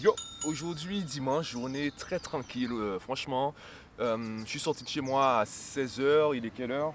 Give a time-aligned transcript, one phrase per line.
[0.00, 0.14] Yo,
[0.46, 3.54] aujourd'hui dimanche, journée très tranquille, euh, franchement.
[3.98, 6.94] Euh, je suis sorti de chez moi à 16h, il est quelle heure?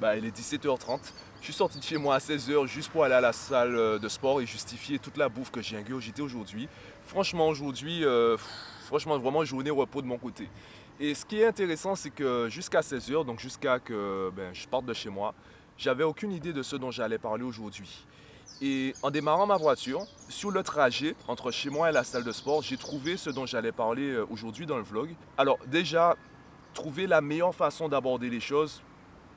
[0.00, 1.00] Bah il est 17h30.
[1.40, 3.98] Je suis sorti de chez moi à 16h juste pour aller à la salle euh,
[3.98, 6.68] de sport et justifier toute la bouffe que j'ai ingurgitée aujourd'hui.
[7.04, 8.04] Franchement aujourd'hui,
[8.84, 10.48] franchement vraiment journée repos de mon côté.
[11.00, 14.84] Et ce qui est intéressant, c'est que jusqu'à 16h, donc jusqu'à que ben, je parte
[14.84, 15.34] de chez moi,
[15.80, 18.06] j'avais aucune idée de ce dont j'allais parler aujourd'hui.
[18.60, 22.32] Et en démarrant ma voiture, sur le trajet entre chez moi et la salle de
[22.32, 25.14] sport, j'ai trouvé ce dont j'allais parler euh, aujourd'hui dans le vlog.
[25.38, 26.16] Alors déjà,
[26.74, 28.82] trouver la meilleure façon d'aborder les choses,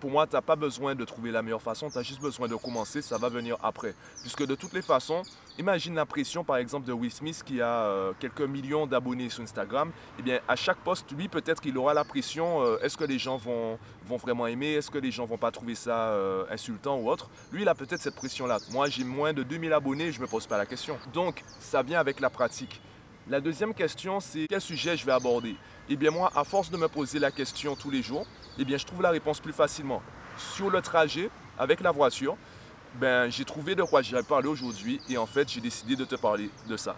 [0.00, 2.48] pour moi, tu n'as pas besoin de trouver la meilleure façon, tu as juste besoin
[2.48, 3.94] de commencer, ça va venir après.
[4.20, 5.22] Puisque de toutes les façons,
[5.58, 9.42] imagine la pression par exemple de Will Smith qui a euh, quelques millions d'abonnés sur
[9.42, 9.90] Instagram.
[10.18, 13.18] Eh bien, à chaque poste, lui, peut-être qu'il aura la pression, euh, est-ce que les
[13.18, 13.78] gens vont,
[14.18, 17.28] vraiment aimer, est-ce que les gens vont pas trouver ça euh, insultant ou autre.
[17.52, 18.58] Lui, il a peut-être cette pression-là.
[18.70, 20.98] Moi, j'ai moins de 2000 abonnés, je ne me pose pas la question.
[21.12, 22.80] Donc, ça vient avec la pratique.
[23.30, 25.54] La deuxième question, c'est quel sujet je vais aborder?
[25.90, 28.26] Eh bien moi, à force de me poser la question tous les jours,
[28.58, 30.02] eh bien je trouve la réponse plus facilement.
[30.38, 32.38] Sur le trajet, avec la voiture,
[32.94, 36.14] ben, j'ai trouvé de quoi j'irais parler aujourd'hui et en fait, j'ai décidé de te
[36.14, 36.96] parler de ça.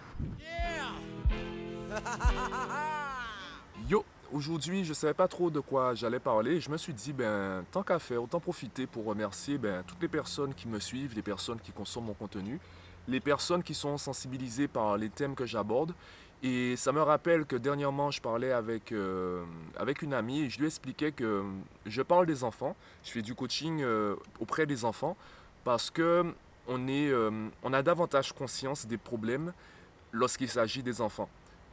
[3.89, 6.61] Yo, aujourd'hui, je ne savais pas trop de quoi j'allais parler.
[6.61, 10.07] Je me suis dit, ben, tant qu'à faire, autant profiter pour remercier ben, toutes les
[10.07, 12.61] personnes qui me suivent, les personnes qui consomment mon contenu
[13.11, 15.93] les personnes qui sont sensibilisées par les thèmes que j'aborde.
[16.43, 19.45] Et ça me rappelle que dernièrement, je parlais avec, euh,
[20.01, 21.43] une amie et je lui expliquais que
[21.85, 22.75] je parle des enfants.
[23.05, 25.17] Je fais du coaching euh, auprès des enfants
[25.65, 26.25] parce que
[26.69, 29.53] euh, on a davantage conscience des problèmes
[30.13, 31.29] lorsqu'il s'agit des enfants.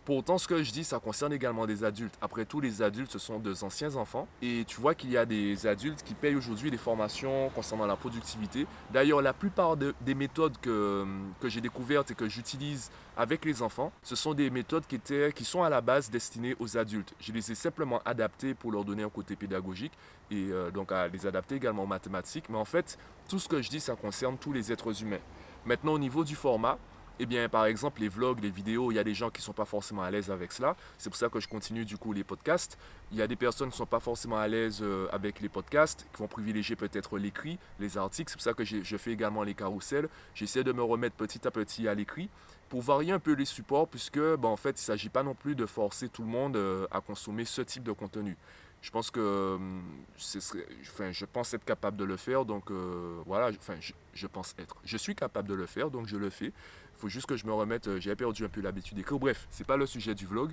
[0.07, 2.17] Pourtant, ce que je dis, ça concerne également des adultes.
[2.21, 4.25] Après tout, les adultes, ce sont des anciens enfants.
[4.41, 7.97] Et tu vois qu'il y a des adultes qui payent aujourd'hui des formations concernant la
[7.97, 8.67] productivité.
[8.93, 11.05] D'ailleurs, la plupart des méthodes que,
[11.41, 15.33] que j'ai découvertes et que j'utilise avec les enfants, ce sont des méthodes qui, étaient,
[15.33, 17.13] qui sont à la base destinées aux adultes.
[17.19, 19.91] Je les ai simplement adaptées pour leur donner un côté pédagogique
[20.31, 22.45] et euh, donc à les adapter également aux mathématiques.
[22.49, 25.19] Mais en fait, tout ce que je dis, ça concerne tous les êtres humains.
[25.65, 26.77] Maintenant, au niveau du format,
[27.19, 29.43] eh bien, par exemple, les vlogs, les vidéos, il y a des gens qui ne
[29.43, 30.75] sont pas forcément à l'aise avec cela.
[30.97, 32.77] C'est pour ça que je continue du coup les podcasts.
[33.11, 35.49] Il y a des personnes qui ne sont pas forcément à l'aise euh, avec les
[35.49, 38.29] podcasts, qui vont privilégier peut-être l'écrit, les articles.
[38.29, 40.09] C'est pour ça que je fais également les carousels.
[40.33, 42.29] J'essaie de me remettre petit à petit à l'écrit
[42.69, 45.35] pour varier un peu les supports, puisque, ben, en fait, il ne s'agit pas non
[45.35, 48.35] plus de forcer tout le monde euh, à consommer ce type de contenu
[48.81, 49.81] je pense que hum,
[50.15, 53.75] enfin, je pense être capable de le faire, donc euh, voilà, enfin,
[54.13, 54.75] je, pense être.
[54.83, 56.47] Je suis capable de le faire, donc je le fais.
[56.47, 59.19] Il faut juste que je me remette, euh, j'ai perdu un peu l'habitude d'écrire.
[59.19, 60.51] Bref, c'est pas le sujet du vlog.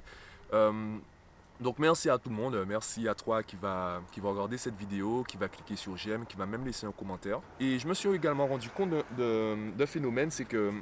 [1.60, 4.74] Donc merci à tout le monde, merci à toi qui va, qui va regarder cette
[4.74, 7.40] vidéo, qui va cliquer sur j'aime, qui va même laisser un commentaire.
[7.60, 10.72] Et je me suis également rendu compte d'un phénomène, c'est que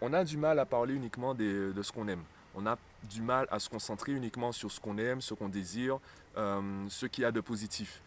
[0.00, 2.24] on a du mal à parler uniquement de ce qu'on aime.
[2.54, 5.98] On a du mal à se concentrer uniquement sur ce qu'on aime, ce qu'on désire,
[6.36, 8.00] euh, ce qu'il y a de positif.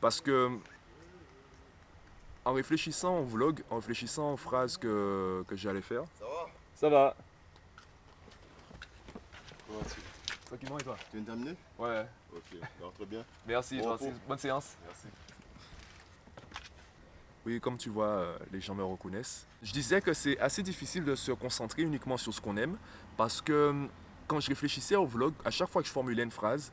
[0.00, 0.50] Parce que
[2.44, 6.04] en réfléchissant au vlog, en réfléchissant aux phrases que, que j'allais faire.
[6.18, 6.46] Ça va?
[6.74, 7.16] Ça va.
[9.66, 10.00] Comment vas-tu?
[10.46, 10.96] Tranquillement et toi?
[11.10, 12.06] Tu viens de terminer Ouais.
[12.34, 13.24] Ok, alors très bien.
[13.46, 14.10] Merci, Bon merci.
[14.28, 14.76] bonne séance.
[14.86, 15.06] Merci.
[17.46, 19.46] Oui, comme tu vois, euh, les gens me reconnaissent.
[19.62, 22.76] Je disais que c'est assez difficile de se concentrer uniquement sur ce qu'on aime
[23.16, 23.88] parce que hum,
[24.26, 26.72] quand je réfléchissais au vlog, à chaque fois que je formulais une phrase,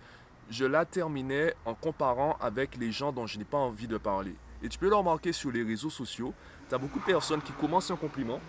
[0.50, 4.34] je la terminais en comparant avec les gens dont je n'ai pas envie de parler.
[4.64, 6.34] Et tu peux le remarquer sur les réseaux sociaux,
[6.68, 8.40] tu as beaucoup de personnes qui commencent un compliment,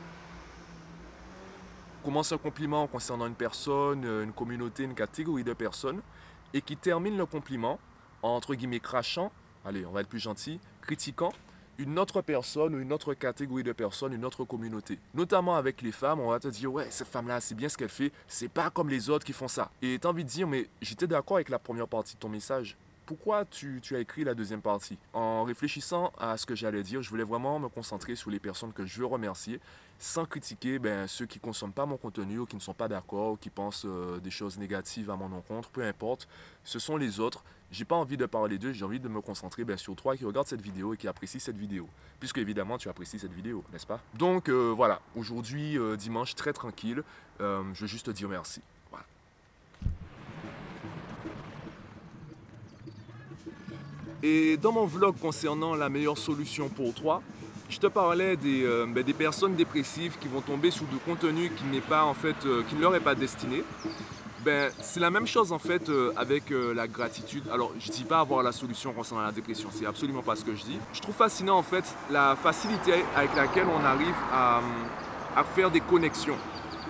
[2.02, 6.00] commencent un compliment concernant une personne, une communauté, une catégorie de personnes,
[6.54, 7.78] et qui terminent le compliment
[8.22, 9.30] en, entre guillemets, crachant,
[9.62, 11.32] allez, on va être plus gentil, critiquant
[11.78, 14.98] une autre personne ou une autre catégorie de personnes, une autre communauté.
[15.14, 17.88] Notamment avec les femmes, on va te dire, ouais, cette femme-là, c'est bien ce qu'elle
[17.88, 19.70] fait, c'est pas comme les autres qui font ça.
[19.82, 22.28] Et tu as envie de dire, mais j'étais d'accord avec la première partie de ton
[22.28, 22.76] message.
[23.06, 24.96] Pourquoi tu, as écrit la deuxième partie?
[25.12, 28.72] En réfléchissant à ce que j'allais dire, je voulais vraiment me concentrer sur les personnes
[28.72, 29.60] que je veux remercier,
[29.98, 32.88] sans critiquer ben, ceux qui ne consomment pas mon contenu ou qui ne sont pas
[32.88, 36.28] d'accord ou qui pensent euh, des choses négatives à mon encontre, peu importe.
[36.64, 39.64] Ce sont les autres j'ai pas envie de parler d'eux, j'ai envie de me concentrer
[39.64, 41.88] bien, sur toi qui regarde cette vidéo et qui apprécie cette vidéo.
[42.20, 44.00] Puisque évidemment tu apprécies cette vidéo, n'est-ce pas?
[44.14, 47.02] Donc euh, voilà, aujourd'hui euh, dimanche très tranquille,
[47.40, 48.62] je veux juste te dire merci.
[54.22, 57.22] Et dans mon vlog concernant la meilleure solution pour toi,
[57.68, 61.64] je te parlais des, ben, des personnes dépressives qui vont tomber sous du contenu qui
[61.64, 62.36] n'est pas en fait,
[62.68, 63.62] qui ne leur est pas destiné
[64.44, 67.44] Ben, c'est la même chose en fait euh, avec euh, la gratitude.
[67.50, 70.54] Alors, je dis pas avoir la solution concernant la dépression, c'est absolument pas ce que
[70.54, 70.78] je dis.
[70.92, 74.60] Je trouve fascinant en fait la facilité avec laquelle on arrive à,
[75.34, 76.36] à faire des connexions.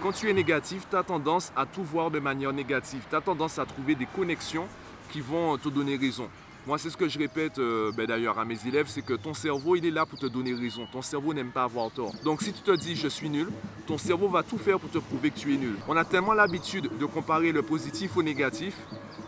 [0.03, 3.05] Quand tu es négatif, tu as tendance à tout voir de manière négative.
[3.09, 4.67] Tu as tendance à trouver des connexions
[5.12, 6.29] qui vont te donner raison.
[6.67, 9.35] Moi, c'est ce que je répète euh, ben, d'ailleurs à mes élèves, c'est que ton
[9.35, 10.87] cerveau, il est là pour te donner raison.
[10.91, 12.13] Ton cerveau n'aime pas avoir tort.
[12.25, 13.49] Donc si tu te dis je suis nul,
[13.87, 15.77] ton cerveau va tout faire pour te prouver que tu es nul.
[15.89, 18.75] On a tellement l'habitude de comparer le positif au négatif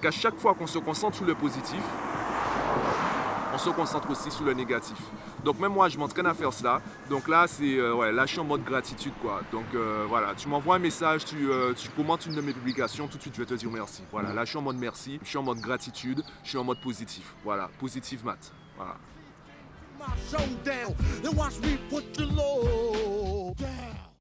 [0.01, 1.81] qu'à chaque fois qu'on se concentre sur le positif,
[3.57, 4.99] on se concentre aussi sur le négatif.
[5.43, 6.83] Donc même moi, je m'entraîne à faire cela.
[7.09, 9.41] Donc là, c'est euh, ouais, là, je suis en mode gratitude, quoi.
[9.51, 13.09] Donc euh, voilà, tu m'envoies un message, tu, euh, tu commentes une de mes publications,
[13.09, 14.03] tout de suite, je vais te dire merci.
[14.13, 16.65] Voilà, là, je suis en mode merci, je suis en mode gratitude, je suis en
[16.65, 17.35] mode positif.
[17.45, 18.53] Voilà, positive math.
[18.77, 18.97] Voilà.